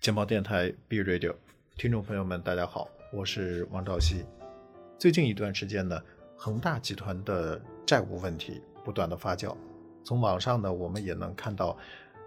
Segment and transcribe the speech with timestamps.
[0.00, 1.34] 健报电台 B Radio，
[1.76, 4.24] 听众朋友们，大家好，我是王兆熙。
[4.98, 6.02] 最近一段时间呢，
[6.34, 9.54] 恒大集团的债务问题不断的发酵。
[10.02, 11.76] 从网上呢，我们也能看到，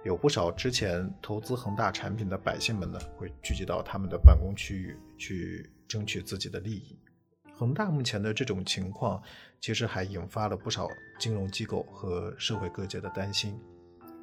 [0.05, 6.95] 有不少之前投资恒大产品的百姓们呢，会聚集到他们的办公区域去争取自己的利益。
[7.53, 9.21] 恒大目前的这种情况，
[9.59, 10.87] 其实还引发了不少
[11.19, 13.59] 金融机构和社会各界的担心。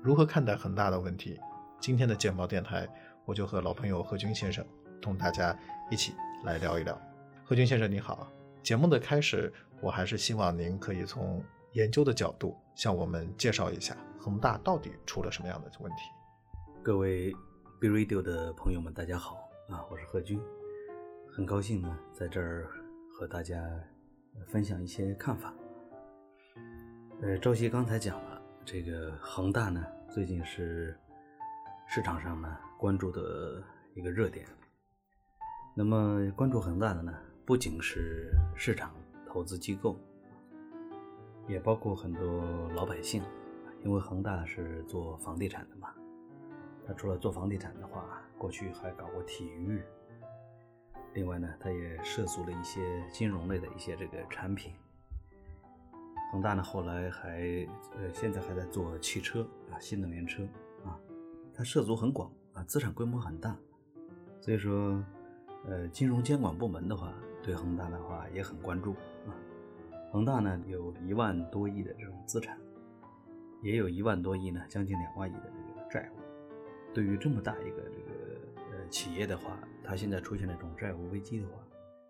[0.03, 1.39] 如何看待恒大的问题？
[1.81, 2.89] 今天的健报电台，
[3.25, 4.65] 我就和老朋友何军先生
[5.01, 5.57] 同大家
[5.91, 7.01] 一起来聊一聊。
[7.45, 8.29] 何军先生你好。
[8.61, 11.43] 节目的开始，我还是希望您可以从
[11.73, 15.99] 研究的角度向我们介绍一下恒大到底出了什么样的问题。
[16.83, 17.33] 各位
[17.81, 19.37] B Radio 的朋友们，大家好
[19.71, 20.41] 啊，我是何军，
[21.31, 22.69] 很高兴呢在这儿
[23.19, 23.69] 和大家
[24.47, 25.53] 分享一些看法。
[27.21, 30.97] 呃，赵熙刚才讲了，这个恒大呢最近是
[31.89, 33.61] 市场上呢关注的
[33.97, 34.47] 一个热点。
[35.75, 37.13] 那么关注恒大的呢？
[37.45, 38.95] 不仅是市场
[39.27, 39.99] 投资机构，
[41.49, 43.21] 也包括很多老百姓，
[43.83, 45.93] 因为恒大是做房地产的嘛。
[46.87, 49.83] 他除了做房地产的话，过去还搞过体育。
[51.15, 54.73] 另外呢，他也涉足了一些金融类的一些这个产品。
[56.33, 60.43] 恒大呢，后来还呃，现在还在做汽车啊，新能源车
[60.85, 60.99] 啊，
[61.55, 63.57] 它涉足很广啊，资产规模很大。
[64.41, 65.03] 所以说，
[65.67, 67.13] 呃，金融监管部门的话。
[67.41, 68.93] 对恒大的话也很关注
[69.25, 69.33] 啊，
[70.13, 72.59] 恒大呢有一万多亿的这种资产，
[73.63, 76.19] 也有一万多亿呢，将近两万亿的这个债务。
[76.93, 78.18] 对于这么大一个这个
[78.89, 81.55] 企业的话，它现在出现这种债务危机的话，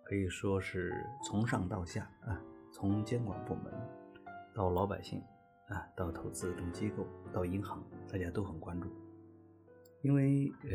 [0.05, 0.93] 可以说是
[1.25, 2.41] 从上到下啊，
[2.73, 3.73] 从监管部门
[4.55, 5.23] 到老百姓
[5.69, 8.89] 啊，到投资这种机构到银行，大家都很关注，
[10.03, 10.71] 因为呃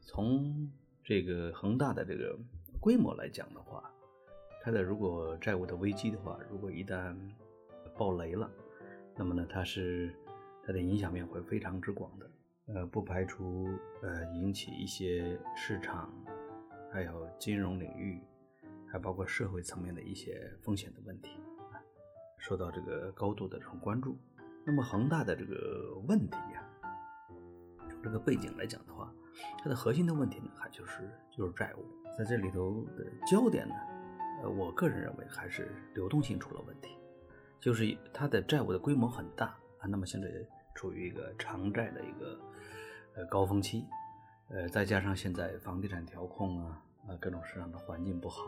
[0.00, 0.70] 从
[1.04, 2.38] 这个恒大的这个。
[2.80, 3.88] 规模来讲的话，
[4.60, 7.16] 它的如果债务的危机的话，如果一旦
[7.96, 8.50] 爆雷了，
[9.14, 10.12] 那么呢，它是
[10.64, 12.28] 它的影响面会非常之广的，
[12.74, 13.68] 呃，不排除
[14.00, 16.10] 呃引起一些市场，
[16.90, 18.22] 还有金融领域，
[18.90, 21.38] 还包括社会层面的一些风险的问题
[21.70, 21.76] 啊，
[22.38, 24.16] 受到这个高度的这种关注。
[24.64, 26.64] 那么恒大的这个问题呀，
[27.90, 29.12] 从这个背景来讲的话，
[29.58, 31.84] 它的核心的问题呢，还就是就是债务。
[32.16, 33.74] 在这里头的焦点呢，
[34.42, 36.96] 呃，我个人认为还是流动性出了问题，
[37.60, 39.46] 就是它的债务的规模很大
[39.78, 40.28] 啊，那么现在
[40.74, 42.38] 处于一个偿债的一个
[43.14, 43.86] 呃高峰期，
[44.48, 48.42] 呃，再加上现在房地产调控啊啊各种市场的环境不好，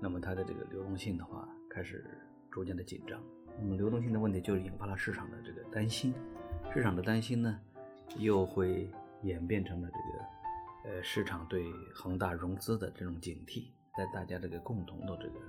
[0.00, 2.04] 那么它的这个流动性的话开始
[2.50, 3.22] 逐渐的紧张，
[3.58, 6.14] 那么流动性的问题就引发了市场的这个担心，
[6.72, 7.60] 市场的担心呢，
[8.16, 8.90] 又会
[9.22, 10.24] 演变成了这个。
[10.86, 15.40] 呃，市场对恒大融资的这种警惕，在大家这个共同的这个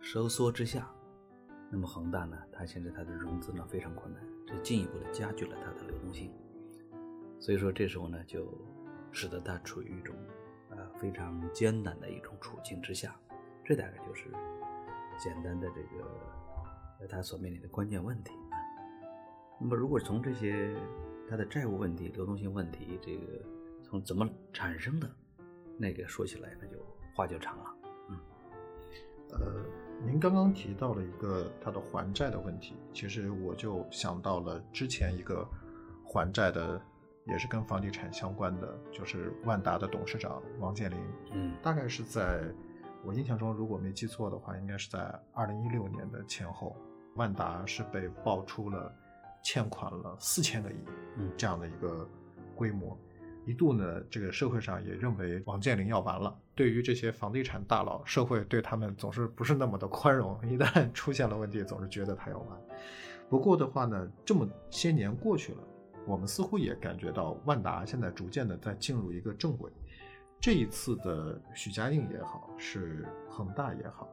[0.00, 0.90] 收缩之下，
[1.70, 6.32] 那么恒大呢，它现在它的融资呢非常困难，这进一步的加剧了它的流动性。
[7.38, 8.46] 所以说这时候呢，就
[9.12, 10.14] 使得他处于一种
[10.70, 13.14] 呃非常艰难的一种处境之下。
[13.64, 14.30] 这大概就是
[15.18, 16.04] 简单的这个
[17.00, 18.56] 呃它所面临的关键问题啊。
[19.60, 20.76] 那么如果从这些
[21.28, 23.22] 他的债务问题、流动性问题这个。
[23.88, 25.08] 从怎么产生的，
[25.78, 26.76] 那个说起来那就
[27.14, 27.76] 话就长了。
[28.08, 28.18] 嗯，
[29.30, 29.64] 呃，
[30.04, 35.48] 您刚刚提到了一个他的还债的问题，其实我就想到了之前一个
[36.04, 36.82] 还债的，
[37.26, 40.98] 也是跟房地产相关的，就是万达的董事长王健林。
[41.32, 42.42] 嗯，大概是在
[43.04, 44.98] 我印象中，如果没记错的话，应该是在
[45.32, 46.76] 二零一六年的前后，
[47.14, 48.92] 万达是被爆出了
[49.42, 50.76] 欠款了四千个亿，
[51.16, 52.08] 嗯，这样的一个
[52.54, 52.98] 规模。
[53.44, 56.36] 一度呢，这个社会上也认为王健林要完了。
[56.56, 60.36] 对于这些房地产大佬，社会对他们总是不是那么的宽容。
[60.48, 62.58] 一旦出现了问题，总是觉得他要完。
[63.28, 65.58] 不过的话呢，这么些年过去了，
[66.06, 69.70] 我们似乎也感觉到万达现在逐渐的在进入一个正轨。
[70.40, 74.08] 这一次的许家印也好，是恒大也好，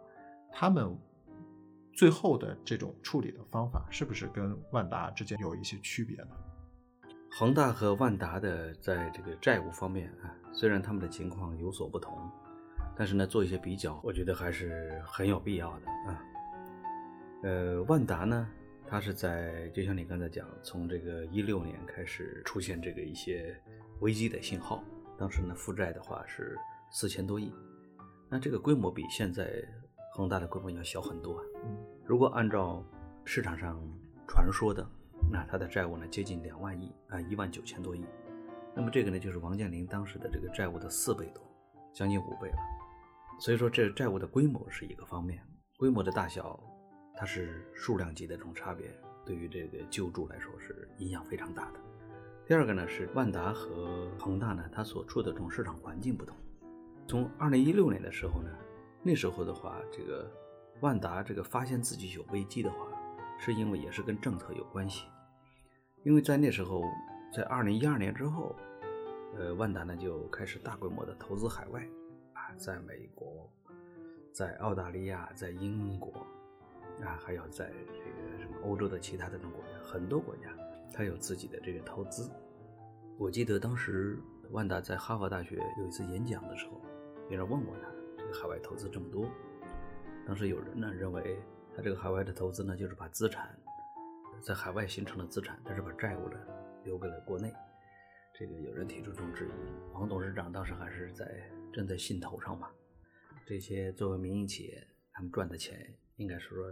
[0.51, 0.97] 他们
[1.91, 6.29] 最后的这种处理的方法，是不是跟万达之间有一些区别呢？
[7.29, 12.17] 恒大和万达的在这个债务方面啊，虽然他们的情况有所不同，
[12.95, 16.23] 但是呢，做一些比较，我觉得还是很有必要的啊。
[17.43, 18.47] 呃，万达呢，
[18.93, 23.59] 它是在就像你刚才讲，从这个一六年开始出现这个一些
[24.01, 24.83] 危机的信号，
[25.17, 26.55] 当时呢负债的话是
[26.91, 27.51] 四千多亿，
[28.29, 29.51] 那这个规模比现在
[30.13, 31.43] 恒大的规模要小很多啊。
[31.65, 31.75] 嗯
[32.05, 32.85] 如果按照
[33.25, 33.81] 市场上
[34.27, 34.87] 传说的，
[35.31, 38.05] 那它的债务呢接近两万亿啊，一万九千多亿。
[38.75, 41.43] 那么这个呢，就是王健林当时的这个债务的四倍多，
[41.91, 42.57] 将近五倍了。
[43.39, 45.43] 所以说，这债务的规模是一个方面，
[45.77, 46.59] 规模的大小，
[47.15, 48.87] 它是数量级的这种差别，
[49.25, 51.79] 对于这个救助来说是影响非常大的。
[52.45, 56.35] 第二个呢是万达和恒大呢，它所处的这种市场环境不同。
[57.07, 58.49] 从二零一六年的时候呢，
[59.01, 60.29] 那时候的话，这个
[60.81, 62.87] 万达这个发现自己有危机的话，
[63.39, 65.05] 是因为也是跟政策有关系。
[66.03, 66.83] 因为在那时候，
[67.33, 68.53] 在二零一二年之后，
[69.37, 71.87] 呃，万达呢就开始大规模的投资海外，
[72.33, 73.49] 啊，在美国，
[74.33, 76.25] 在澳大利亚，在英国，
[77.01, 80.55] 啊，还有在这个什么欧洲的其他的这种国家，很多国家，
[80.93, 82.29] 它有自己的这个投资。
[83.17, 84.19] 我记得当时
[84.51, 86.81] 万达在哈佛大学有一次演讲的时候，
[87.27, 87.87] 别人问过他，
[88.17, 89.29] 这个海外投资这么多，
[90.25, 91.37] 当时有人呢认为
[91.75, 93.57] 他这个海外的投资呢，就是把资产
[94.41, 96.37] 在海外形成了资产，但是把债务呢
[96.83, 97.53] 留给了国内。
[98.33, 101.25] 这个有人提出这种质疑，王董事长当时还是在
[101.71, 102.69] 正在兴头上嘛。
[103.45, 106.65] 这些作为民营企业，他们赚的钱应该是说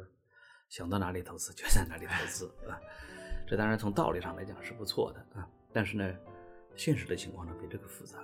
[0.70, 2.80] 想到哪里投资就在哪里投资 啊。
[3.48, 6.16] 这当然从道理上来讲是不错的啊，但是呢，
[6.76, 8.20] 现实的情况呢比这个复杂。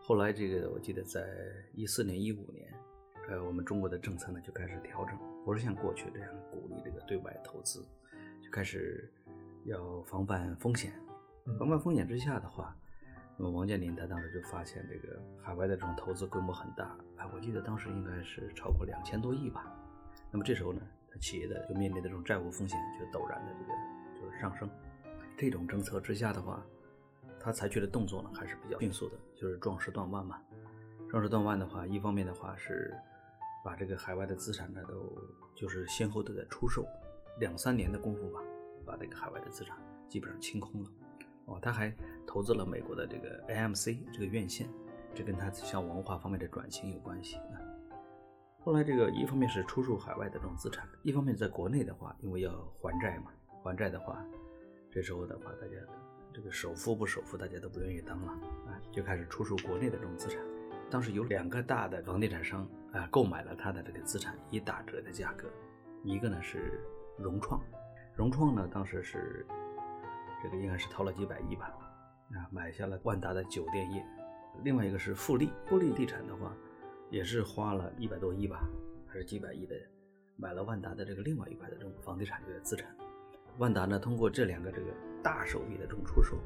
[0.00, 1.26] 后来这个我记得在
[1.74, 2.72] 一四年、一五年，
[3.28, 7.84] 呃，我们中国的政策呢就开始调整，不是像过去这样鼓励这个对外投资，
[8.42, 9.12] 就开始
[9.64, 10.92] 要防范风险。
[11.58, 12.76] 防范风险之下的话，
[13.36, 19.74] 那么王健林他当时就发现这个海外的这种投资规模很大，哎，我记得当时应该是超过两千多亿吧。
[20.30, 20.80] 那么这时候呢，
[21.10, 23.72] 他企业的就面临的这种债务风险就陡然的这个
[24.20, 24.68] 就是上升。
[25.36, 26.64] 这种政策之下的话，
[27.40, 30.40] 他采取的动作呢还是比较迅速的，就是壮士断腕嘛。
[31.08, 32.94] 壮士断腕的话，一方面的话是
[33.64, 35.10] 把这个海外的资产呢都
[35.56, 36.86] 就是先后都在出售，
[37.38, 38.40] 两三年的功夫吧，
[38.86, 39.76] 把这个海外的资产
[40.08, 40.90] 基本上清空了。
[41.46, 41.92] 哦，他还
[42.26, 44.68] 投资了美国的这个 AMC 这个院线，
[45.14, 47.58] 这跟他向文化方面的转型有关系啊。
[48.62, 53.30] 后来这个一方面是出售海外的这种资产，一方面在国内的话，因为要还债嘛，
[53.62, 54.22] 还债的话，
[54.90, 55.74] 这时候的话，大家
[56.32, 58.32] 这个首付不首付，大家都不愿意当了
[58.66, 60.40] 啊，就开始出售国内的这种资产。
[60.90, 65.48] 当时有两个大的房地产商啊，购买了他的这个资产，以打折的价格。
[66.04, 66.80] 一个呢是
[67.16, 67.60] 融创，
[68.14, 69.46] 融创呢当时是。
[70.42, 71.70] 这个应该是掏了几百亿吧，
[72.30, 74.02] 啊，买下了万达的酒店业。
[74.62, 76.50] 另外一个是富力，富力地产的话，
[77.10, 78.68] 也是花了一百多亿吧，
[79.06, 79.74] 还是几百亿的，
[80.36, 82.88] 买了万达的这个另外一块的这种房地产这个资产。
[83.58, 84.86] 万达呢，通过这两个这个
[85.22, 86.36] 大手笔的这种出售，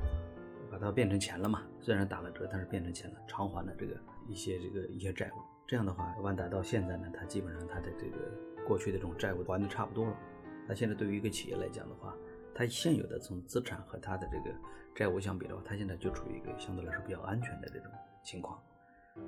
[0.70, 1.62] 把它变成钱了嘛。
[1.80, 3.94] 虽然打了折，但是变成钱了，偿还了这个
[4.26, 5.38] 一些这个一些债务。
[5.66, 8.18] 这样的话，万达到现在呢，它基本上它的这个
[8.66, 10.18] 过去的这种债务还的差不多了。
[10.66, 12.16] 那现在对于一个企业来讲的话，
[12.54, 14.56] 它现有的从资产和它的这个
[14.94, 17.90] 债务相比的话，它现在就处于一个相对来说比较安全的这种
[18.22, 18.58] 情况。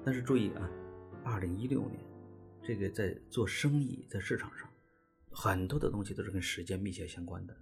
[0.04, 0.68] 但是注意啊，
[1.28, 1.99] 二零一六年，
[2.62, 4.69] 这个在做生意在市场上，
[5.32, 7.56] 很多的东西都是跟时间密切相关的。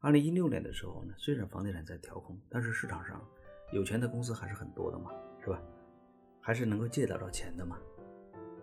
[0.00, 3.22] 二零一六年的时候呢，虽然房地产在调控，但是市场上
[3.70, 5.10] 有钱的公司还是很多的嘛，
[5.44, 5.62] 是吧？
[6.40, 7.78] 还是能够借得到钱的嘛。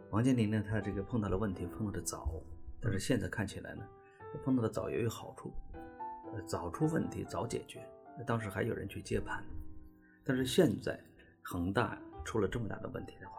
[0.10, 2.42] 王健林呢，他这个碰到了问题碰到的早，
[2.82, 3.84] 但是现在看起来呢，
[4.44, 5.54] 碰到的早也有好处。
[6.34, 7.88] 呃，早出问题早解决，
[8.26, 9.46] 当时还有人去接盘，
[10.24, 11.00] 但是现在
[11.44, 13.39] 恒大出了这么大的问题的话，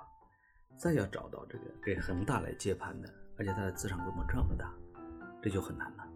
[0.81, 4.73] 再要找到这个给恒大来接盘的，而且它的资产规模这么大，
[5.43, 6.09] 这就很难了。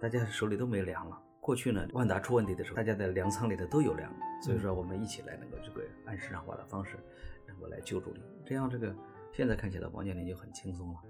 [0.00, 1.20] 大家手里都没粮了。
[1.40, 4.08] 过去呢，万达出问题的时候，大家的粮仓里头都有粮，
[4.40, 6.96] 所以说我们一起来能够这个按市场化的方式，
[7.48, 8.20] 能够来救助你。
[8.46, 8.94] 这样这个
[9.32, 11.00] 现在看起来王健林就很轻松了。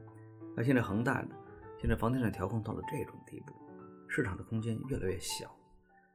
[0.56, 1.36] 那现在恒大呢，
[1.78, 3.52] 现在房地产调控到了这种地步。
[4.08, 5.54] 市场的空间越来越小，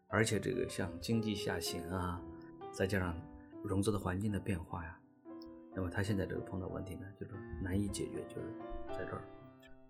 [0.07, 2.19] 而且这个像经济下行啊，
[2.71, 3.15] 再加上
[3.63, 4.97] 融资的环境的变化呀，
[5.73, 8.47] 那么他现在这个碰到问题呢，就是难以解决，就是
[8.89, 9.23] 在这儿。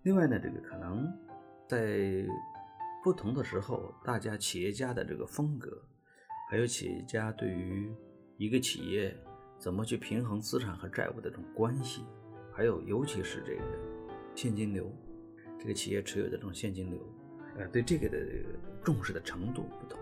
[0.02, 1.12] 另外呢，这个可能
[1.68, 2.26] 在
[3.02, 5.70] 不同的时候，大家企业家的这个风格，
[6.50, 7.92] 还有企业家对于
[8.36, 9.16] 一个企业
[9.58, 12.04] 怎么去平衡资产和债务的这种关系，
[12.52, 13.62] 还有尤其是这个
[14.34, 14.90] 现金流，
[15.58, 16.98] 这个企业持有的这种现金流。
[17.58, 18.18] 呃，对这个的
[18.82, 20.00] 重视的程度不同，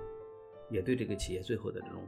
[0.70, 2.02] 也对这个企业最后的这种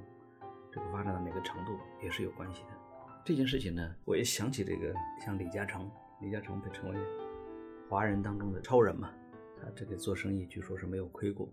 [0.71, 2.82] 这个发展到哪个程度也是有关系的。
[3.25, 4.93] 这件事情呢，我也想起这个
[5.25, 5.89] 像李嘉诚，
[6.21, 6.97] 李嘉诚被称为
[7.89, 9.13] 华人当中的超人嘛，
[9.61, 11.49] 他这个做生意据说是没有亏过。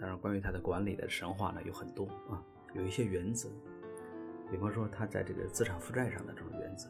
[0.00, 2.42] 当然，关于他的管理的神话呢有很多啊，
[2.74, 3.50] 有一些原则，
[4.50, 6.88] 比方说他在这个资产负债上的这种原则，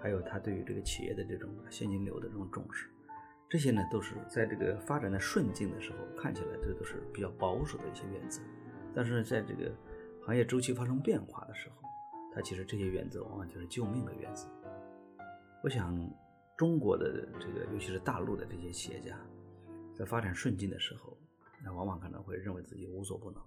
[0.00, 2.88] 还有他对于这个企业的这种现金流的这种重视，
[3.50, 8.40] 这些呢都是在这个发展的顺境的时候看起来这都是比较保守的一些原则，
[8.94, 9.74] 但是在这个
[10.22, 11.82] 行业周期发生变化的时候，
[12.36, 14.46] 它其实这些原则往往就是救命的原则。
[15.64, 15.98] 我想
[16.54, 19.18] 中国的这个尤其是大陆的这些企业家，
[19.94, 21.16] 在发展顺境的时候，
[21.64, 23.42] 那往往可能会认为自己无所不能，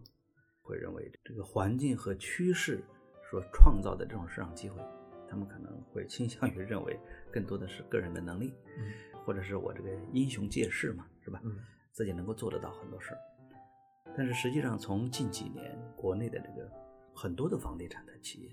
[0.63, 2.83] 会认为这个环境和趋势
[3.29, 4.81] 所创造的这种市场机会。
[5.29, 6.99] 他们可能会倾向于认为，
[7.31, 8.91] 更多的是个人的能力，嗯
[9.23, 11.39] 或者是我这个英雄借势嘛，是吧？
[11.43, 11.55] 嗯
[11.91, 13.17] 自己能够做得到很多事儿。
[14.17, 16.67] 但是实际上，从近几年国内的这个
[17.13, 18.49] 很多的房地产的企业，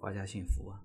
[0.00, 0.80] 华夏幸福啊，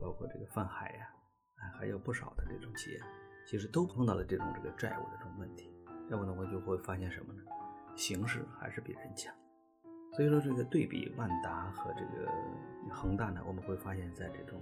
[0.00, 1.08] 包括这个泛海呀、
[1.56, 3.00] 啊，还有不少的这种企业，
[3.46, 5.74] 其实都碰到了这种这个债务的这种问题。
[6.08, 7.42] 要不呢，我就会发现什么呢？
[7.96, 9.34] 形势还是比人强。
[10.12, 12.30] 所以说，这个对比万达和这个
[12.90, 14.60] 恒大呢，我们会发现，在这种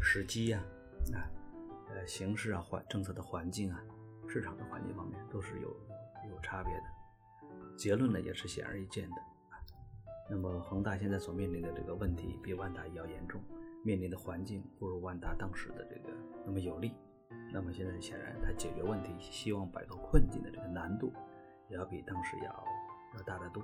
[0.00, 0.60] 时机呀、
[1.12, 1.24] 啊、
[1.88, 3.82] 呃形势啊、环政策的环境啊、
[4.26, 5.68] 市场的环境方面，都是有
[6.30, 6.84] 有差别的。
[7.76, 9.16] 结论呢，也是显而易见的。
[10.28, 13.40] 那么恒大现在所面临的这个问题比万达要严重，
[13.84, 16.92] 面临的环境不如万达当时的这个那么有利。
[17.52, 21.12] 那么现在显然，它解决问题、希望摆脱困境的这个难度，
[21.70, 22.64] 也要比当时要
[23.16, 23.62] 要大得多。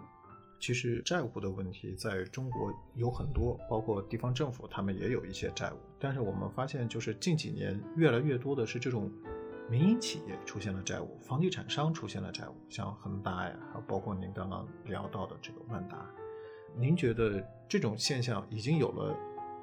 [0.60, 9.10] 其实债务的问题在中国有很多，包括地方政府他们也有一些债务，但是我们发现就是近几年越来越多的是这种
[9.68, 16.08] 民营企业出现了债务，房地产商出现了债务，像恒大呀，还有包括您刚刚聊到的这个万达，
[16.76, 19.16] 您觉得这种现象已经有了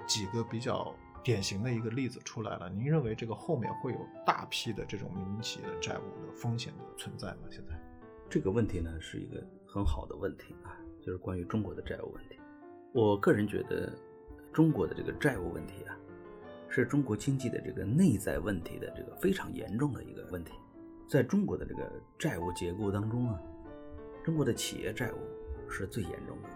[0.07, 2.69] 几个比较典型的一个例子出来了？
[2.69, 7.47] 您认为这个后面会有大批的这种民营企业的债务的风险的存在吗？
[7.49, 7.73] 现在？
[8.29, 12.39] 这个问题呢是一个很好的问题啊，就是关于中国的债务问题。
[12.93, 13.91] 我个人觉得，
[14.53, 15.97] 中国的这个债务问题啊，
[16.69, 20.53] 是中国经济的这个内在问题的这个非常严重的一个问题。
[21.07, 23.41] 在中国的这个债务结构当中啊，
[24.23, 25.17] 中国的企业债务
[25.67, 26.49] 是最严重的。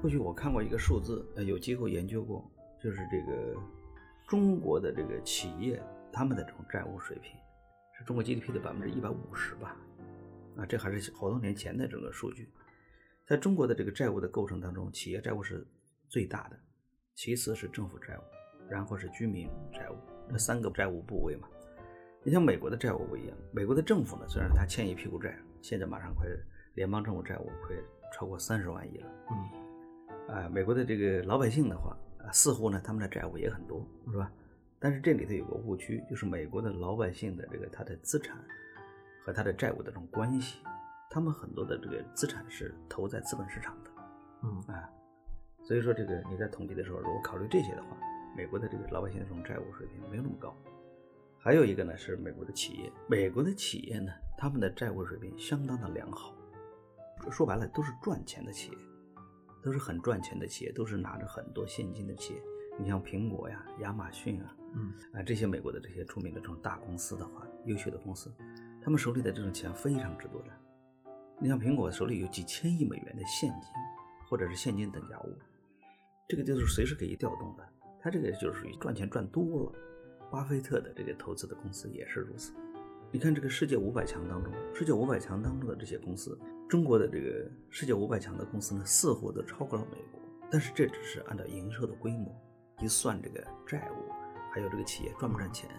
[0.00, 2.48] 过去我看过一个数字，呃，有机构研究过，
[2.80, 3.60] 就是这个
[4.28, 7.32] 中国的这个企业他们的这种债务水平，
[7.98, 9.76] 是中国 GDP 的百分之一百五十吧。
[10.56, 12.48] 啊，这还是好多年前的这个数据。
[13.26, 15.66] 在中国的这个债务的构成当中，企业债务是
[16.08, 16.56] 最大的，
[17.14, 18.22] 其次是政府债务，
[18.70, 19.96] 然后是居民债务，
[20.30, 21.48] 这三个债务部位嘛。
[22.22, 26.26] 你像美国的债务不一样，美国的政府呢，虽然它欠一屁股债，现在马上快
[26.74, 27.76] 联邦政府债务快
[28.12, 29.06] 超过三十万亿了。
[29.30, 29.36] 嗯，
[30.28, 34.30] 啊，美国的这个老百姓的话，啊，似乎呢他们的债务也很多，是吧？
[34.78, 38.38] 但是这里头有个误区，就是美国的老百姓的这个他的资产。
[39.24, 40.62] 和他的债务的这种关系，
[41.10, 43.90] 他们很多的这个资产是投在资本市场的，
[44.42, 44.88] 嗯啊，
[45.62, 47.88] 所以说这个你在统计的时候，如果考虑这些的话，
[48.34, 50.56] 美国的这个老百姓的这种债务水平没有那么高。
[51.38, 56.34] 还有一个呢是美国的企业，美国的企业呢，他们的债务水平相当的良好，
[57.30, 58.78] 说白了都是赚钱的企业，
[59.68, 62.42] 都是很赚钱的企业，都是拿着很多现金的企业。
[62.80, 68.32] 你像苹果呀、亚马逊啊，嗯啊这些美国的这些出名的这种大公司的话，优秀的公司。
[68.82, 70.48] 他们手里的这种钱非常之多的，
[71.38, 73.70] 你像苹果手里有几千亿美元的现金，
[74.26, 75.36] 或者是现金等价物，
[76.26, 77.68] 这个就是随时可以调动的。
[78.00, 79.72] 它这个就是属于赚钱赚多了。
[80.30, 82.54] 巴菲特的这个投资的公司也是如此。
[83.10, 86.38] 你看这个世界五百强当中，世界五百强当中的这些公司，
[86.68, 92.30] 中国的这个世界五百强的公司呢，似乎都超过了美国，但是这只是按照营收的规模
[92.80, 94.12] 一算，这个债务
[94.52, 95.70] 还有这个企业赚不赚钱，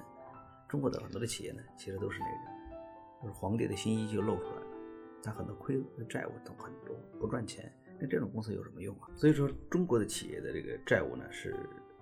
[0.67, 2.59] 中国的很多的企业呢，其实都是那个。
[3.21, 4.67] 就是皇帝的新衣就露出来了，
[5.21, 7.69] 他很多亏债务都很多，不赚钱，
[7.99, 9.09] 那这种公司有什么用啊？
[9.13, 11.53] 所以说，中国的企业的这个债务呢，是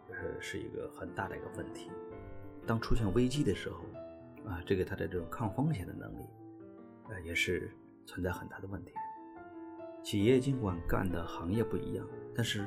[0.10, 1.90] 呃是一个很大的一个问题。
[2.68, 3.80] 当出现危机的时候，
[4.48, 6.24] 啊，这个它的这种抗风险的能力，
[7.10, 7.70] 呃，也是
[8.06, 8.94] 存在很大的问题。
[10.04, 12.66] 企业尽管干的行业不一样，但是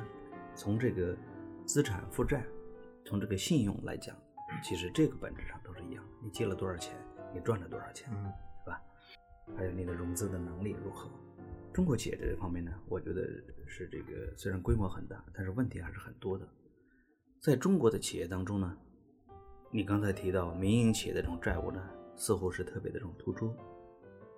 [0.53, 1.17] 从这个
[1.65, 2.45] 资产负债，
[3.03, 4.15] 从这个信用来讲，
[4.63, 6.11] 其实这个本质上都是一样的。
[6.21, 6.95] 你借了多少钱？
[7.33, 8.31] 你赚了多少钱，嗯，
[8.63, 8.81] 是吧？
[9.57, 11.09] 还有你的融资的能力如何？
[11.73, 13.25] 中国企业这方面呢，我觉得
[13.65, 16.47] 是这个虽然规模很大，但是问题还是很多的。
[17.39, 18.77] 在中国的企业当中呢，
[19.73, 21.81] 你刚才提到民营企业的这种债务呢，
[22.17, 23.55] 似乎是特别的这种突出。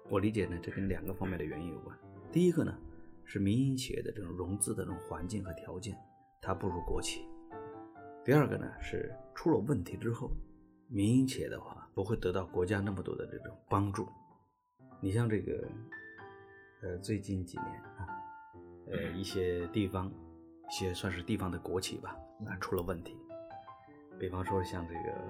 [0.07, 1.97] 我理解呢，这跟两个方面的原因有关。
[2.31, 2.77] 第一个呢，
[3.25, 5.97] 是民营企业的这种融资的这种环境和条件，
[6.39, 7.25] 它不如国企。
[8.23, 10.29] 第二个呢，是出了问题之后。
[10.89, 14.07] 民营企业的话，不会得到国家那么多的这种帮助。
[15.01, 15.67] 你像这个，
[16.83, 18.07] 呃，最近几年啊，
[18.91, 20.11] 呃，一些地方，
[20.69, 23.17] 一些算是地方的国企吧，啊，出了问题。
[24.20, 25.22] 比方说像这个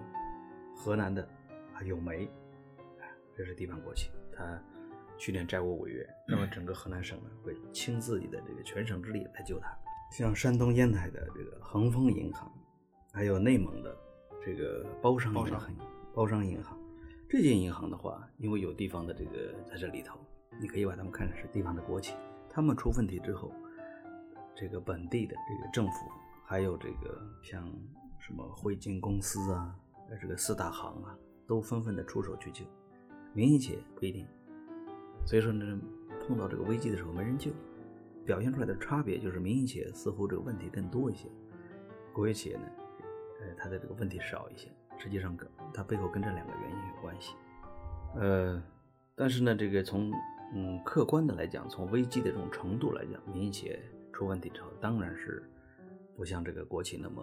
[0.75, 1.27] 河南的
[1.73, 2.29] 啊永煤，
[3.35, 4.61] 这是地方国企，它
[5.17, 9.75] 去年债务违约，那么整个河南省呢会倾自己的这个全省之力来救它。
[10.11, 12.51] 像山东烟台的这个恒丰银行，
[13.11, 13.95] 还有内蒙的
[14.45, 15.75] 这个包商银行，
[16.13, 16.77] 包商银行，
[17.27, 20.19] 这些银行的话，因为有地方的这个在这里头，
[20.61, 22.13] 你可以把他们看成是地方的国企。
[22.47, 23.51] 他们出问题之后，
[24.55, 26.07] 这个本地的这个政府，
[26.45, 27.67] 还有这个像
[28.25, 29.75] 什么汇金公司啊，
[30.21, 31.13] 这个四大行啊，
[31.45, 32.63] 都纷纷的出手去救。
[33.33, 34.25] 民营企业不一定，
[35.25, 35.77] 所以说呢，
[36.25, 37.51] 碰到这个危机的时候没人救。
[38.25, 41.27] 表现出来的差别就是，民营企业似乎这个问题更多一些，
[42.13, 42.63] 国有企业呢，
[43.41, 44.71] 呃，它的这个问题少一些。
[44.97, 47.35] 实际上，跟它背后跟这两个原因有关系。
[48.15, 48.63] 呃，
[49.15, 50.09] 但是呢，这个从
[50.53, 53.77] 嗯客观的来讲，从危机的这种程度来讲，民营企业
[54.13, 55.43] 出问题之后，当然是
[56.15, 57.21] 不像这个国企那么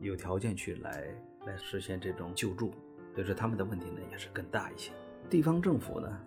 [0.00, 1.14] 有条件去来
[1.46, 2.72] 来实现这种救助，
[3.14, 4.92] 所以说他们的问题呢也是更大一些。
[5.28, 6.20] 地方政府呢，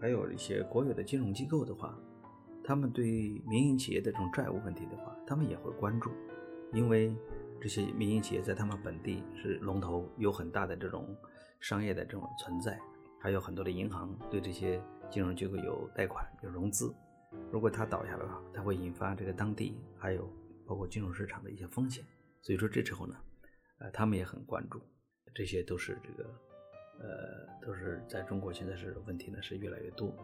[0.00, 1.98] 还有一些国有的金融机构的话。
[2.64, 6.10] 他们对民营企业的这种债务问题的话，他们也会关注，
[6.70, 7.16] 因为
[7.58, 11.16] 这些民营企业在他们本地是龙头，有很大的这种
[11.60, 12.78] 商业的这种存在，
[13.18, 16.94] 还有很多的银行对这些金融机构有贷款、有融资。
[17.50, 20.30] 如果它倒下的话，它会引发这个当地还有
[20.66, 22.04] 包括金融市场的一些风险。
[22.42, 23.16] 所以说这时候呢，
[23.78, 24.80] 呃，他们也很关注，
[25.34, 26.30] 这些都是这个，
[27.00, 30.14] 呃，都是在中国现在是问题呢是越来越多。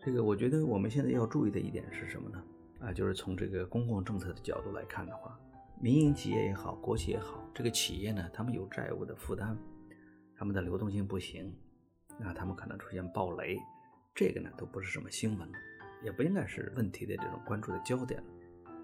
[0.00, 2.44] 这个我觉得我们现在要注意的一点是什么呢？
[2.80, 5.38] 啊，就是从这个公共政策的角度来看的话，
[5.80, 9.56] 民营企业也好，国企也好，这个企业呢，他们有债务的负担，
[10.34, 11.54] 他们的流动性不行，
[12.20, 13.56] 啊，他们可能出现暴雷，
[14.14, 15.48] 这个呢都不是什么新闻，
[16.02, 18.26] 也不应该是问题的这种关注的焦点了。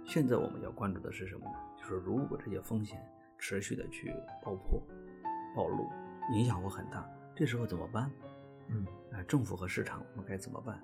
[0.08, 1.58] 现在我们要关注的是什么呢？
[1.76, 2.98] 就是如果这些风险
[3.36, 4.10] 持续的去
[4.42, 4.82] 爆破、
[5.54, 5.86] 暴露，
[6.32, 8.10] 影响会很大，这时候怎么办？
[8.68, 10.82] 嗯，啊，政府和市场我们该怎么办？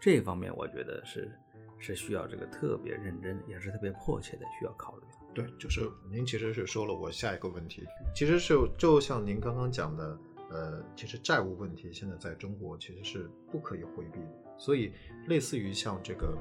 [0.00, 1.30] 这方面我觉得是
[1.78, 5.34] 是需要这个特别认真，也是特别迫切的需要考虑的。
[5.34, 10.18] 对，就是您其实是说了我下一个问题，其实是就像您刚刚讲的，
[10.50, 14.92] 呃，其实债务问题现在在中国其实是不可以回避的，所以
[15.28, 16.36] 类似于像这个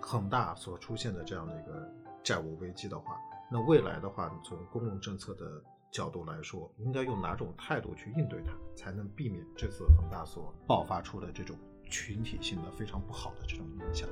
[0.00, 3.16] 恒大所出现的这样的一个债务危机的话，
[3.50, 11.56] 那未来的话，从公共政策的角度来说，应该用哪种态度去应对它，才能避免这次恒大所爆发出的这种。
[11.92, 14.08] 群体性的非常不好的这种影响。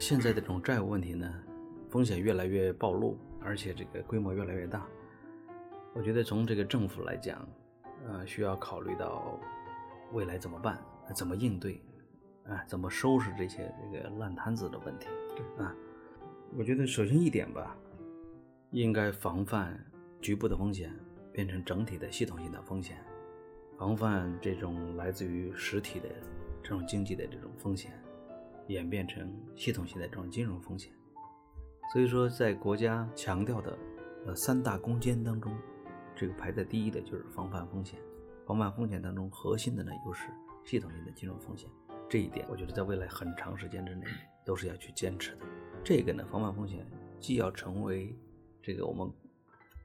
[0.00, 1.32] 现在的这种债务问题呢，
[1.88, 4.84] 风险越来越暴露，而且这个规模越来越大。
[5.94, 7.48] 我觉得从这个政府来讲，
[8.04, 9.38] 呃，需要考虑到
[10.12, 10.82] 未来怎么办，
[11.14, 11.80] 怎么应对，
[12.46, 15.08] 啊，怎么收拾这些这个烂摊子的问题。
[15.36, 15.74] 对啊，
[16.56, 17.76] 我觉得首先一点吧，
[18.70, 19.78] 应该防范
[20.20, 20.94] 局部的风险
[21.32, 22.96] 变成整体的系统性的风险，
[23.78, 26.08] 防范这种来自于实体的。
[26.66, 27.92] 这种经济的这种风险，
[28.68, 30.90] 演变成系统性的这种金融风险。
[31.92, 33.78] 所以说，在国家强调的
[34.24, 35.54] 呃三大攻坚当中，
[36.16, 38.00] 这个排在第一的就是防范风险。
[38.46, 40.30] 防范风险当中，核心的呢又是
[40.64, 41.68] 系统性的金融风险。
[42.08, 44.06] 这一点，我觉得在未来很长时间之内
[44.44, 45.46] 都是要去坚持的。
[45.84, 46.86] 这个呢，防范风险
[47.18, 48.16] 既要成为
[48.62, 49.10] 这个我们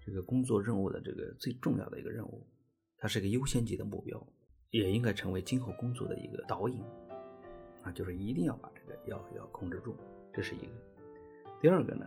[0.05, 2.45] 这个工作任务的这个最重要的一个任务，
[2.97, 4.21] 它是一个优先级的目标。
[4.71, 6.79] 也应该成为今后工作的一个导引，
[7.81, 9.95] 啊，就是一定要把这个要要控制住，
[10.31, 10.71] 这是一个。
[11.59, 12.05] 第二个呢，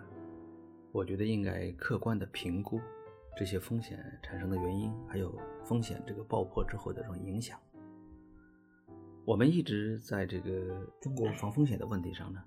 [0.92, 2.80] 我觉得应该客观的评估
[3.36, 7.58] 这些风险产生的原因，还有风险这个爆破之后的这种影响。
[9.24, 12.42] 我们一直在这个中国防风险的问题上呢，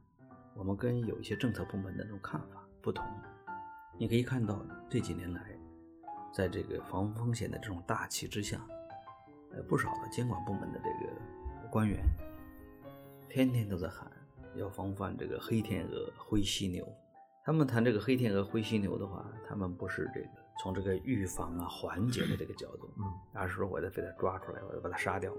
[0.54, 3.06] 我们跟有一些政策部门的这种看法不同。
[3.98, 5.58] 你可以看到这几年来，
[6.34, 8.60] 在这个防风险的这种大旗之下。
[9.56, 12.04] 呃不少的监管部门的这个官员，
[13.30, 14.12] 天天都在喊
[14.56, 16.86] 要防范这个黑天鹅、灰犀牛。
[17.46, 20.28] 他们谈这个黑天鹅、灰犀牛的话，他们不是这个
[20.62, 25.32] 从这个预防啊、缓解的这个角度，嗯，而是说我得给它抓出来，我得把它杀掉，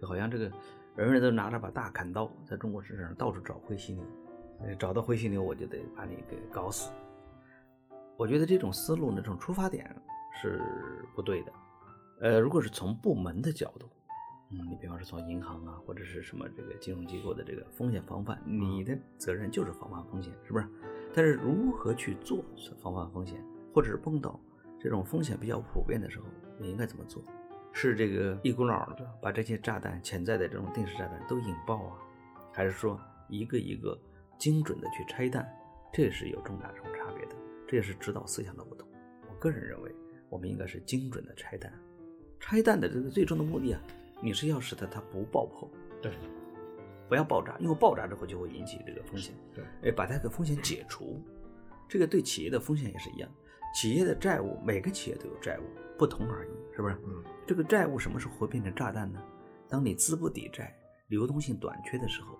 [0.00, 0.50] 就好像这个
[0.96, 4.04] 人人都拿着把大砍刀，在中国市场上到处找灰犀牛，
[4.78, 6.90] 找到灰犀牛我就得把你给搞死。
[8.16, 9.94] 我觉得这种思路呢，这种出发点
[10.42, 10.60] 是
[11.14, 11.52] 不对的。
[12.20, 13.88] 呃，如果是从部门的角度，
[14.50, 20.66] 嗯，你比方说从银行啊，或者是什么这个金融机构的这个风险防范，你的责任就是防范风险，是不是？
[21.14, 22.44] 但是如何去做
[22.82, 23.40] 防范风险，
[23.72, 24.40] 或者是碰到
[24.80, 26.26] 这种风险比较普遍的时候，
[26.58, 27.22] 你应该怎么做？
[27.78, 31.98] 是这个一股脑的把这些炸弹、潜在的这种定时炸弹都引爆啊，
[32.52, 33.96] 还是说一个一个
[34.36, 35.48] 精准的去拆弹？
[35.92, 37.36] 这是有重大这种差别的，
[37.68, 38.88] 这也是指导思想的不同。
[39.28, 39.94] 我个人认为。
[40.30, 41.72] 我们应该是精准的拆弹。
[42.38, 43.80] 拆弹的这个最终的目的啊，
[44.20, 45.66] 你是要使得它不爆破，
[46.02, 46.12] 对，
[47.08, 49.34] 不要爆炸，因为爆炸之后就会引起这个风险。
[49.54, 51.24] 对，哎，把它的风险解除，
[51.88, 53.30] 这个对企业的风险也是一样。
[53.74, 55.62] 企业的债务，每个企业都有债务，
[55.98, 56.94] 不同而已，是不是？
[57.06, 59.22] 嗯，这个债务什么时候会变成炸弹呢？
[59.68, 60.76] 当你资不抵债、
[61.08, 62.38] 流动性短缺的时候，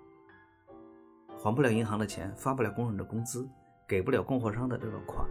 [1.37, 3.47] 还不了银行的钱，发不了工人的工资，
[3.87, 5.29] 给不了供货商的这个款，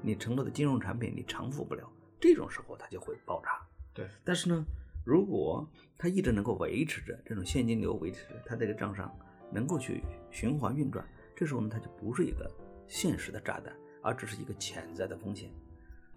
[0.00, 1.86] 你承诺的金融产品你偿付不了，
[2.20, 3.50] 这种时候它就会爆炸。
[3.92, 4.64] 对，但是呢，
[5.04, 9.14] 如果它一直能够维持着这种现金流，维持着它这个账上
[9.50, 11.04] 能够去循环运转，
[11.36, 12.50] 这时候呢，它就不是一个
[12.86, 13.74] 现实的炸弹。
[14.02, 15.50] 而只是一个潜在的风险。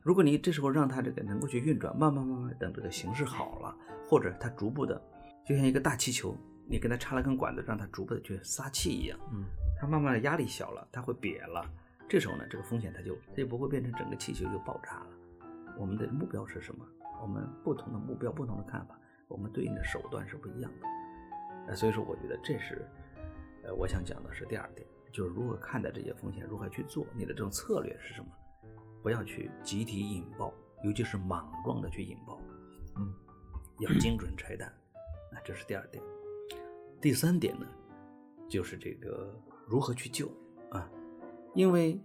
[0.01, 3.75] 如果你这时候让它这个能够去运转，慢慢慢慢等这个形势好了，
[4.07, 5.01] 或者它逐步的，
[5.45, 6.35] 就像一个大气球，
[6.67, 9.45] 你给它插了根管子，让它逐步的去撒气一样，嗯，
[9.79, 11.65] 它慢慢的压力小了，它会瘪了。
[12.07, 15.07] 这时候呢，这个风险它就它就不会变成整个气球就爆炸了。
[15.77, 16.85] 我们的目标是什么？
[17.21, 20.87] 我们不同的目标，不同的看法，我们对应的手段是不一样的。
[21.69, 22.87] 呃，所以说我觉得这是，
[23.63, 24.87] 呃，我想讲的是第二点。
[25.15, 28.27] 就是如何看待这些风险，如何去做，你的这种策略是什么？
[29.01, 32.37] 不要去集体引爆，尤其是莽撞的去引爆，
[32.97, 33.13] 嗯，
[33.79, 34.67] 要精准拆弹。
[34.67, 36.03] 啊，这是第二点。
[36.99, 37.65] 第三点呢，
[38.49, 39.33] 就是这个
[39.65, 40.29] 如何去救
[40.69, 40.91] 啊？
[41.53, 41.97] 因为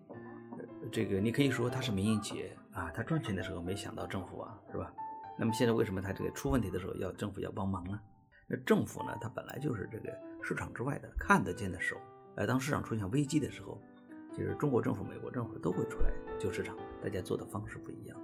[0.93, 4.95] 这个你可以说他是民营企业啊，他赚钱的时候没想到政府啊，是吧？
[5.37, 7.99] 那么现在为什么他这个出问题的时候要政府要帮忙呢？
[8.47, 11.97] 那政府呢，它本来就是这个市场之外的看得见的手。
[12.41, 13.79] 呃，当市场出现危机的时候，
[14.35, 18.19] 其实中国政府、美国政府都会出来救市场，大家做的方式不一样。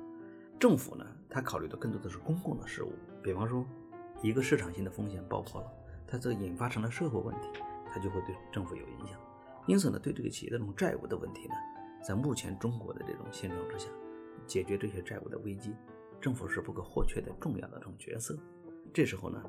[0.59, 3.63] 政府呢，他考虑的更多的是公共的事务，比方说
[4.23, 5.71] 一个市场性的风险爆破了，
[6.07, 7.61] 它这引发成了社会问题，
[7.93, 9.21] 它就会对政府有影响。
[9.67, 11.55] 因此呢，对这个企业的这种债务的问题呢，
[12.03, 13.91] 在目前中国的这种现状之下，
[14.47, 15.75] 解决这些债务的危机，
[16.23, 18.35] 政府是不可或缺的重要的这种角色。
[18.95, 19.45] 这时候呢，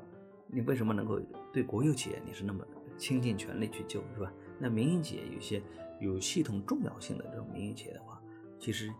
[0.46, 1.18] 你为什么能够
[1.54, 2.62] 对国有企业你是那么
[2.98, 4.30] 倾尽全力去救，是吧？
[4.58, 5.62] 那民营企业有些
[6.00, 8.20] 有系统重要性的这种民营企业的话，
[8.58, 8.92] 其实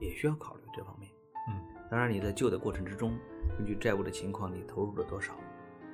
[0.00, 1.10] 也需要考虑这方面。
[1.48, 3.18] 嗯，当然你在救的过程之中，
[3.56, 5.34] 根据债务的情况，你投入了多少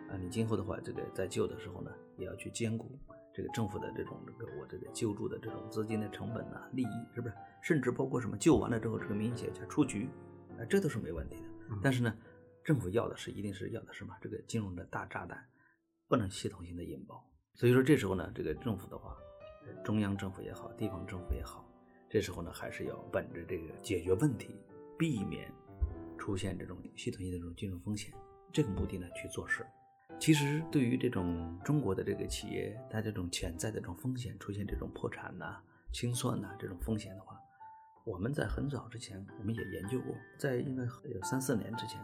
[0.09, 0.17] 啊？
[0.19, 2.99] 你今后的话，这个在救的时候呢，也要去兼顾
[3.35, 7.35] 这个政府的这种这个我这个救助的这种资金的成本呐、利益，是不是？
[7.63, 10.09] 甚至包括什么救完了之后，这个民营企业家出局，
[10.59, 11.49] 啊，这都是没问题的。
[11.83, 12.17] 但是呢，
[12.65, 14.17] 政府要的是一定是要的什么？
[14.21, 15.47] 这个金融的大炸弹，
[16.09, 17.25] 不能系统性的引爆。
[17.61, 19.15] 所以说，这时候呢，这个政府的话，
[19.85, 21.63] 中央政府也好，地方政府也好，
[22.09, 24.59] 这时候呢，还是要本着这个解决问题，
[24.99, 25.53] 避免
[26.17, 28.15] 出现这种系统性的这种金融风险
[28.51, 29.67] 这个目的呢去做事。
[30.19, 35.61] 其实，对于这种中国的这个企业，它这种潜在的这种风险出现这种破产呐、
[35.93, 37.39] 清算呐这种风险的话，
[38.07, 42.01] 我们在很早之前我们也研究过，在应该有三四年之前，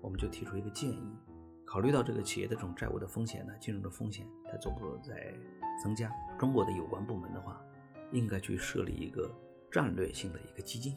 [0.00, 1.16] 我们就提出一个建议。
[1.70, 5.32] 考虑到这个企业的这种债务的风险呢，金融的风险，它逐步在
[5.80, 6.12] 增加。
[6.36, 7.64] 中国的有关部门的话，
[8.10, 9.30] 应该去设立一个
[9.70, 10.96] 战略性的一个基金。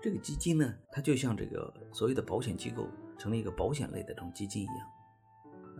[0.00, 2.86] 这个基金呢，它就像这个所有的保险机构
[3.18, 4.76] 成立一个保险类的这种基金一样。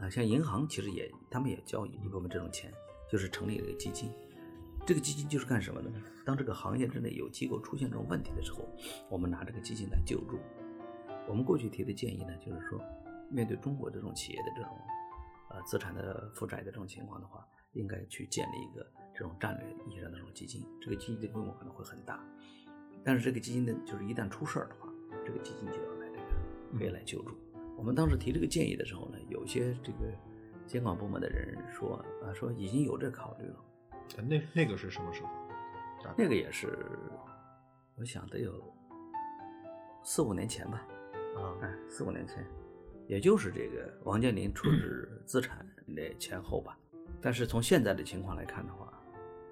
[0.00, 2.72] 啊，像银行其实也，他们也交一部分这种钱，
[3.08, 4.10] 就是成立了一个基金。
[4.84, 6.02] 这个基金就是干什么的呢？
[6.24, 8.68] 当这个行业之内有机构出现这种问题的时候，
[9.08, 10.36] 我们拿这个基金来救助。
[11.28, 12.80] 我们过去提的建议呢，就是说。
[13.30, 14.78] 面对中国这种企业的这种，
[15.50, 20.64] 呃，资产的负债的这种情况的话，应该去建立一个这种战略意义上的这种基金。
[20.80, 22.22] 这个基金的规模可能会很大，
[23.04, 24.88] 但是这个基金呢，就是一旦出事儿的话，
[25.24, 27.36] 这个基金就要来这个可以来救助。
[27.76, 30.12] 我们当时提这个建议的时候呢，有些这个
[30.66, 33.56] 监管部门的人说啊，说已经有这考虑了。
[34.28, 35.28] 那那个是什么时候？
[36.16, 36.78] 那个也是，
[37.96, 38.52] 我想得有
[40.04, 40.86] 四五年前吧。
[41.36, 42.46] 啊，哎，四五年前。
[43.08, 46.76] 也就是这个王健林处置资产的前后吧，
[47.20, 48.92] 但是从现在的情况来看的话，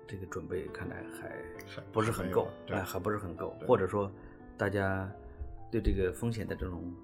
[0.07, 1.31] 这个准备看来还
[1.93, 4.11] 不是很够，哎，还不是很够，或者说
[4.59, 5.11] 大家
[5.71, 6.95] 对这个风险的这种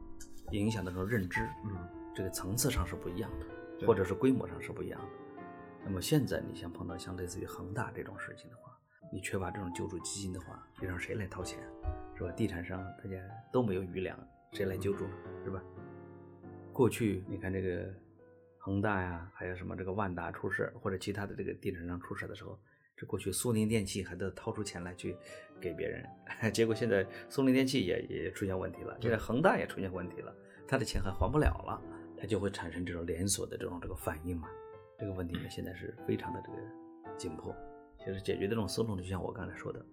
[0.51, 1.77] 影响的这种认知，嗯，
[2.15, 5.09] 这个层次上是不一样的，或者是规模上是不一样的。
[5.85, 8.77] 那么现在你像碰到像类似于恒大这种事情的话，
[9.13, 11.59] 你缺乏这种救助基金的话，你让谁来掏钱，
[12.17, 12.31] 是吧？
[12.33, 13.17] 地产商大家
[13.53, 14.19] 都没有余粮，
[14.53, 15.07] 谁来救助，
[15.43, 15.63] 是吧？
[16.73, 17.93] 过去你看这个
[18.59, 22.59] 恒大呀，还有什么这个万达出事，或者其他的这个地产商出事的时候，
[22.97, 25.17] 这过去苏宁电器还得掏出钱来去
[25.61, 26.07] 给别人，
[26.53, 30.35] 结果现在苏宁电器也也出现问题了，现在恒大也出现问题了，
[30.69, 31.83] 他的钱还还不了了，
[32.19, 34.49] 他就会产生这种连锁的这种这个反应嘛。
[34.99, 37.57] 这个问题呢，现在是非常的这个紧迫。
[37.99, 39.85] 其实解决这种思路呢，就像我刚才说的，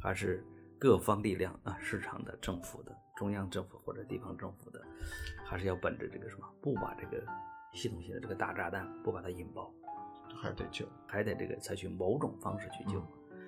[0.00, 0.44] 还是
[0.76, 4.84] 各方力量啊，市场的、政府的、中央政府或者地方政府的，
[5.48, 7.24] 还是要本着这个什么，不把这个
[7.72, 9.72] 系统性的这个大炸弹不把它引爆，
[10.36, 13.02] 还得救，还得这个采取某种方式去救。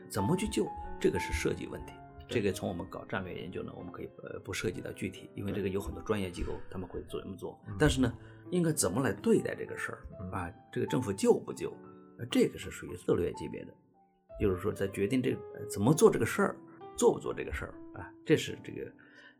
[0.09, 0.67] 怎么去救？
[1.01, 1.93] 这个是设计问题。
[2.29, 7.59] 这个从我们搞战略研究呢，我们可以呃不涉及到具体，因为这个有很多专业机构他们会做这么做。
[7.79, 8.13] 但是呢，
[8.51, 9.99] 应该怎么来对待这个事儿
[10.31, 10.53] 啊？
[10.71, 11.73] 这个政府救不救？
[12.19, 13.73] 呃，这个是属于策略级别的，
[14.39, 15.35] 就是说在决定这
[15.71, 16.57] 怎么做这个事儿，
[16.97, 18.13] 做不做这个事儿啊？
[18.27, 18.93] 这是这个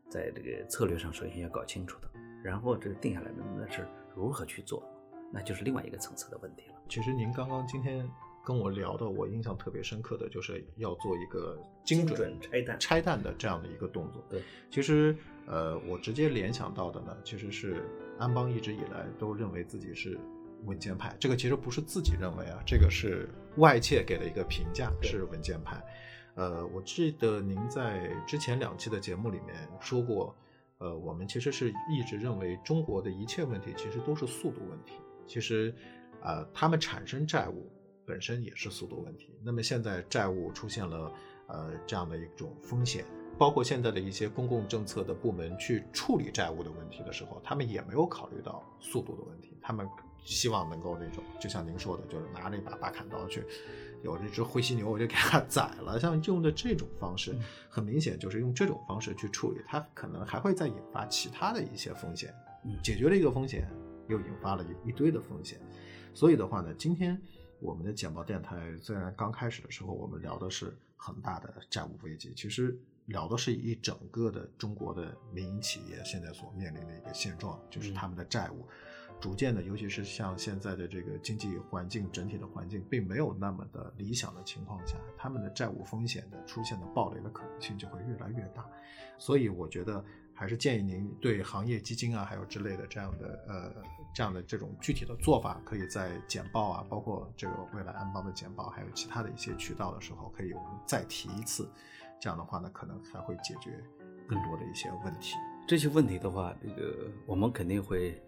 [0.09, 2.09] 在这个策略上首先要搞清楚的。
[2.43, 4.83] 然后这个定下来的那是如何去做，
[5.31, 6.75] 那就是另外一个层次的问题了。
[6.89, 8.09] 其实您刚刚今天。
[8.41, 14.23] 跟我聊的，我印象特别深刻的就是要做一个精准拆弹拆弹的这样的一个动作。
[14.27, 17.85] 对，其实呃，我直接联想到的呢，其实是
[18.17, 20.17] 安邦一直以来都认为自己是
[20.63, 21.15] 稳健派。
[21.19, 25.79] 这个其实不是自己认为啊，这个是外界给的一个评价是稳健派。
[26.33, 30.33] 呃，我记得您在之前两期的节目里面说过，
[30.79, 34.93] 呃，我们其实是一直认为中国的一切问题其实都是速度问题。
[35.27, 35.73] 其实，
[36.21, 37.71] 呃，他们产生债务。
[38.09, 39.37] 本身也是速度问题。
[39.43, 41.13] 那么现在债务出现了
[41.45, 43.05] 呃这样的一种风险，
[43.37, 49.55] 包括现在的一些公共政策的部门去处理债务的问题的时候，他们也没有考虑到速度的问题。
[49.61, 49.87] 他们
[50.23, 53.43] 希望能够那种，就像您说的，就是拿着一把大砍刀去，
[54.03, 55.99] 有这只灰犀牛我就给它宰了。
[56.01, 57.35] 像用的这种方式，
[57.69, 62.33] 很明显就是用这种方式去处理，它可能还会再引发其他的一些风险。
[62.83, 63.69] 解决了一个风险，
[64.07, 65.59] 又引发了一一堆的风险。
[66.13, 67.21] 所以的话呢，今天。
[67.61, 78.65] 我们的简报电台虽然刚开始的时候，我们聊的是很大的债务危机，其实聊的是一整个的中国的民营企业现在所面临的一个现状，就是他们的债务
[79.19, 88.65] 逐渐的，尤其是像现在的这个经济环境整体的环境并没有那么的理想的情况下，他们的债务风险的出现的暴雷的可能性就会越来越大，
[89.17, 90.03] 所以我觉得。
[90.31, 101.69] 还是建议您对行业基金啊，还有之类的这样的呃这样的这种具体的做法，可以在简报啊，包括这个未来安邦的简报，还有其他的一些渠道的时候，可以我们再提一次。
[102.21, 103.83] 这样的话呢，可能还会解决
[104.25, 105.35] 更多的一些问题。
[105.67, 108.23] 这些问题的话，这个我们肯定会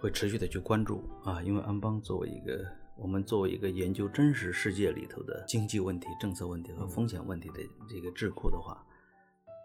[0.00, 8.82] 会持续的去关注啊，因为安邦作为一个我们作为一个研究真实世界里头的经济问题、政策问题和风险问题的这个智库的话。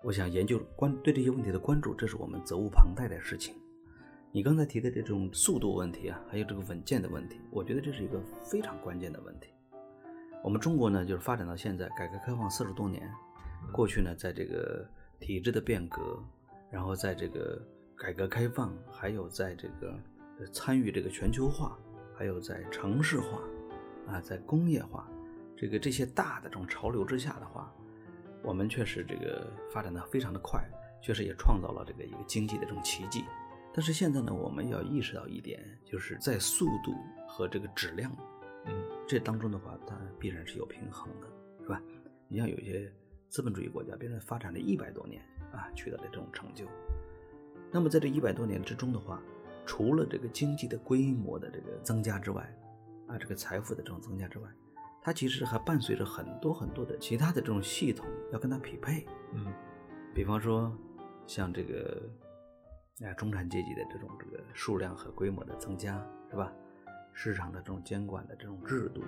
[0.04, 3.56] 我想研究关对这些问题的关注，这是我们责无旁贷的事情。
[4.32, 9.48] 你刚才提的这种速度问题啊，还有这个稳健的问题，我觉得这是一个非常关键的问题。
[10.44, 13.10] 我们中国呢，就是发展到现在，改革开放四十多年，
[13.72, 14.86] 过去呢，在这个
[15.20, 16.22] 体制的变革，
[16.70, 17.60] 然后在这个
[17.96, 19.98] 改革开放，还有在这个
[20.52, 21.78] 参与这个全球化，
[22.16, 23.40] 还有在城市化，
[24.08, 25.10] 啊，在工业化，
[25.56, 27.74] 这个这些大的这种潮流之下的话。
[28.44, 30.64] 我们确实这个发展的非常的快，
[31.02, 33.24] 确实也创造了这个一个经济的这种奇迹。
[33.74, 36.94] 但是现在呢，我们要意识到一点，就是在速度
[37.28, 38.16] 和这个质量，
[38.66, 38.72] 嗯，
[39.08, 41.28] 这当中的话，它必然是有平衡的，
[41.64, 41.82] 是吧？
[42.28, 42.94] 你像有些
[43.30, 45.20] 资本主义国家，别人发展了一百多年
[45.52, 46.68] 啊，取得了这种成就。
[47.72, 49.20] 那么在这一百多年之中的话，
[49.66, 52.44] 除了这个经济的规模的这个增加之外，
[53.08, 54.48] 啊，这个财富的这种增加之外，
[55.02, 59.54] 它其实还伴随着很多很多的其他的这种系统要跟它匹配，嗯，
[60.14, 60.72] 比方说
[61.28, 62.02] 像这个
[63.02, 66.52] 啊中产阶级的这种这个数量和规模的增加，是吧？
[67.18, 69.02] 市场的这种监管的这种制度，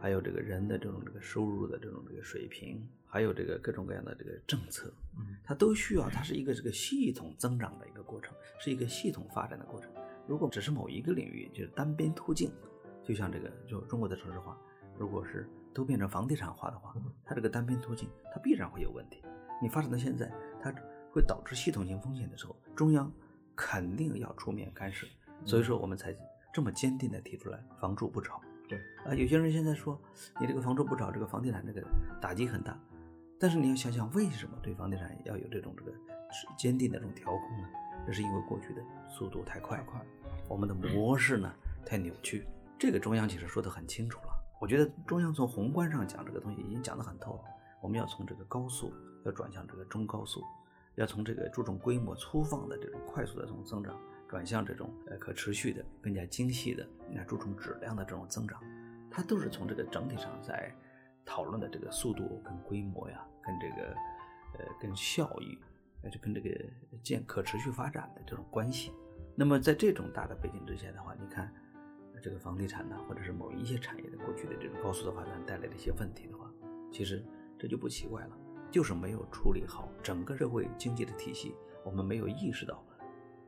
[0.00, 9.90] 还有这个人的这种这个收入的这种这个水平，还有这个各种各样的这个政策，嗯，它都需要它是一个这个系统增长的一个过程，是一个系统发展的过程。
[10.26, 12.52] 如果只是某一个领域，就是单边突进，
[13.02, 14.56] 就像这个就中国的城市化。
[14.98, 19.22] 如果是都变成房地产化的话，它这个单边突进，它必然会有问题。
[19.62, 20.30] 你发展到现在，
[20.60, 20.72] 它
[21.12, 23.12] 会导致系统性风险的时候，中央
[23.56, 25.06] 肯定要出面干涉。
[25.44, 26.14] 所以说，我们才
[26.52, 28.40] 这么坚定地提出来“房住不炒”。
[28.68, 29.98] 对啊，有些人现在说
[30.38, 31.82] 你这个“房住不炒”，这个房地产这个
[32.20, 32.78] 打击很大。
[33.40, 35.92] 但是你要想想，为什么对房地产要有这种这个
[36.56, 37.68] 坚定的这种调控呢？
[38.06, 40.00] 这是因为过去的速度太快，快，
[40.48, 41.52] 我们的模式呢
[41.86, 42.46] 太扭曲。
[42.78, 44.28] 这个中央其实说得很清楚了。
[44.60, 47.44] 我觉得中央从宏观上讲这个东西已经讲得很透了，
[47.80, 48.92] 我们要从这个高速
[49.24, 50.42] 要转向这个中高速，
[50.96, 53.96] 要从这个注重规模粗放的这种快速的这种增长，
[54.28, 58.62] 转向这种呃可持续的、更加精细的、那注重质量的这种增长，
[59.10, 60.72] 它都是从这个整体上在
[61.24, 63.94] 讨论的这个速度跟规模呀，跟这个
[64.58, 65.58] 呃跟效益，
[66.02, 66.50] 那就跟这个
[67.02, 68.92] 建可持续发展的这种关系。
[69.34, 71.52] 那么在这种大的背景之下的话，你看。
[72.20, 76.50] 这个房地产呢，或者是某一些产业的过去的这种高速的发展带来的一些问题的话，
[76.90, 77.24] 其实
[77.56, 78.36] 这就不奇怪了。
[78.72, 82.84] 就是没有处理好整个社会经济的体系，我们没有意识到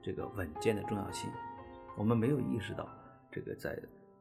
[0.02, 1.30] 这个稳健的重要性，
[1.96, 2.88] 我们没有意识到
[3.30, 3.78] 这个在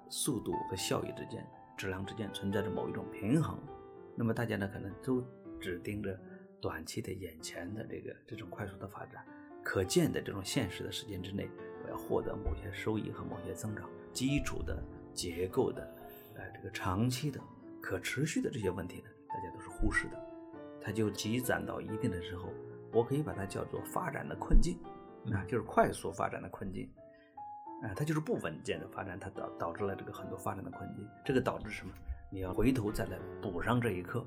[0.09, 1.45] 速度和效益之间、
[1.77, 3.57] 质量之间存在着某一种平衡。
[4.15, 5.23] 那么大家呢，可能都
[5.59, 6.19] 只盯着
[6.59, 9.25] 短期的眼前的这个这种快速的发展，
[9.63, 11.49] 可见的这种现实的时间之内，
[11.83, 15.81] 我要获得某些收益和某些增长，基础的结构的，
[16.35, 17.39] 呃，这个长期的
[17.81, 20.19] 可持续的这些问题呢，大家都是忽视的。
[20.81, 22.49] 它就积攒到一定的时候，
[22.91, 24.77] 我可以把它叫做发展的困境，
[25.33, 26.89] 啊，就是快速发展的困境，
[27.83, 31.07] 啊，它就是不稳健的发展，它导导致了这个很多发展的困境。
[31.25, 31.93] 这个导致什么？
[32.31, 34.25] 你要回头再来补上这一课，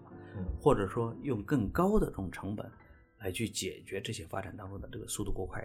[0.60, 2.70] 或者说用更高的这种成本
[3.18, 5.62] 来去解决这些发展当中的这个速度过快、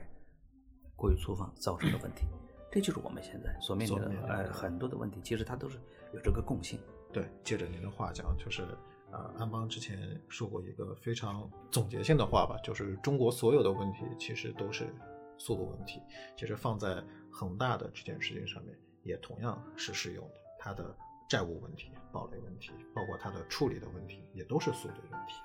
[0.95, 2.25] 过于粗放造成的问题。
[2.71, 5.77] 这就是我们现在所面临的呃很多的问题，其实它都是
[6.13, 6.79] 有这个共性。
[7.11, 8.63] 对，接着您的话讲，就是。
[9.09, 14.93] 啊，安邦之前说过一个非常总结性的话吧，就是中国所有的问题其实都是
[15.37, 16.01] 速度问题。
[16.35, 20.35] 其实放在恒大的这件事情上面，也同样是适用的。
[20.59, 20.95] 它的
[21.29, 25.35] 债务问题、暴雷问题，包括它的处理的问题，也都是速度问题。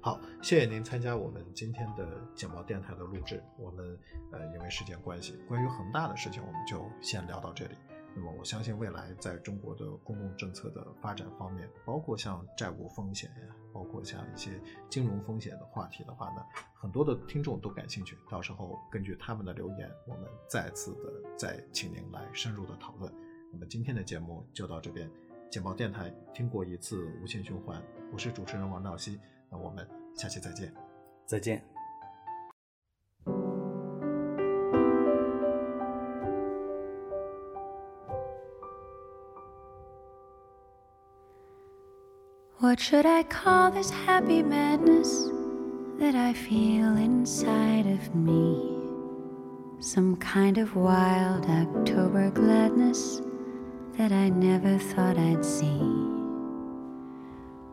[0.00, 3.42] 好，谢谢您参加我们今天的简报电台的录制。
[3.56, 3.98] 我们
[4.32, 7.74] 呃，因为时间关系，关于恒大的事情，我们就先聊到这里。
[8.14, 16.44] 那么我相信未来在中国的公共政策的发展方面，包括像债务风险呀，包括像一些金融风险的话题的话呢，
[16.74, 18.16] 很多的听众都感兴趣。
[18.30, 23.12] 到时候根据他们的留言，我们再次的再请您来深入的讨论。
[23.50, 25.10] 那么今天的节目就到这边，
[25.50, 29.18] 简报电台听过一次无限循环，我是主持人王兆熙，
[29.50, 30.72] 那我们下期再见，
[31.24, 31.71] 再见。
[42.72, 45.28] What should I call this happy madness
[45.98, 48.78] that I feel inside of me?
[49.78, 53.20] Some kind of wild October gladness
[53.98, 55.82] that I never thought I'd see.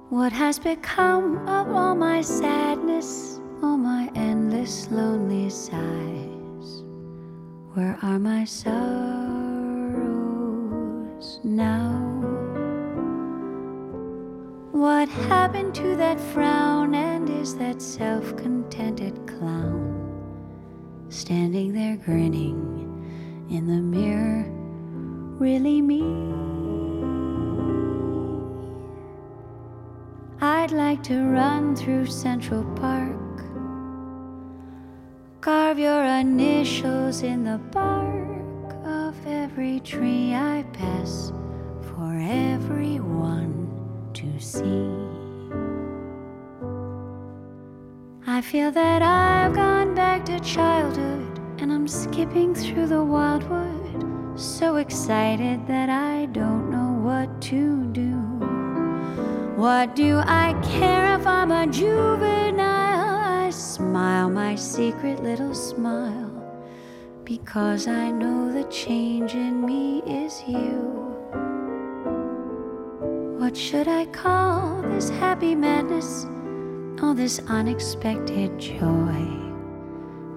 [0.09, 6.83] What has become of all my sadness, all my endless lonely sighs?
[7.73, 8.99] Where are my sorrows
[11.45, 11.98] now?
[14.79, 16.95] What happened to that frown?
[16.95, 19.91] And is that self contented clown
[21.09, 22.55] standing there grinning
[23.49, 24.45] in the mirror
[25.37, 25.99] really me?
[30.39, 33.43] I'd like to run through Central Park,
[35.41, 41.33] carve your initials in the bark of every tree I pass
[41.81, 43.58] for everyone
[44.19, 44.89] to see.
[48.27, 54.75] I feel that I've gone back to childhood and I'm skipping through the wildwood, so
[54.75, 58.15] excited that I don't know what to do.
[59.55, 63.19] What do I care if I'm a juvenile?
[63.45, 66.31] I smile my secret little smile
[67.23, 71.08] because I know the change in me is you.
[73.49, 76.27] What should I call this happy madness?
[77.01, 79.25] All this unexpected joy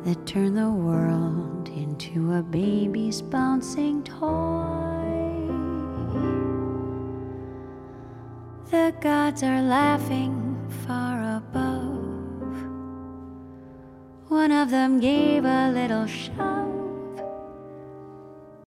[0.06, 5.04] that turned the world into a baby's bouncing toy.
[8.70, 12.56] The gods are laughing far above.
[14.30, 16.81] One of them gave a little shout